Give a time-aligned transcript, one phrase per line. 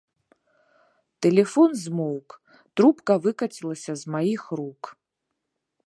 [1.25, 2.29] Тэлефон змоўк,
[2.81, 4.81] трубка выкацілася з маіх рук.